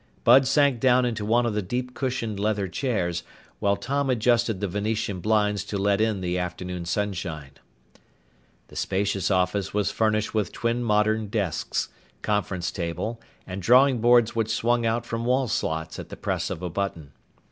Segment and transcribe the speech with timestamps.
[0.23, 3.21] Bud sank down into one of the deep cushioned leather chairs,
[3.59, 7.51] while Tom adjusted the Venetian blinds to let in the afternoon sunshine.
[8.69, 11.89] The spacious office was furnished with twin modern desks,
[12.23, 16.63] conference table, and drawing boards which swung out from wall slots at the press of
[16.63, 17.11] a button.